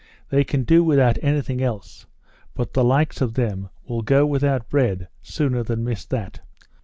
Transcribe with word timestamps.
They 0.31 0.43
can 0.43 0.63
do 0.63 0.83
without 0.83 1.19
anything 1.21 1.61
else. 1.61 2.07
But 2.55 2.73
the 2.73 2.83
likes 2.83 3.21
of 3.21 3.35
them 3.35 3.69
will 3.87 4.01
go 4.01 4.25
without 4.25 4.67
bread 4.67 5.07
sooner 5.21 5.61
than 5.61 5.83
miss 5.83 6.05
that! 6.07 6.39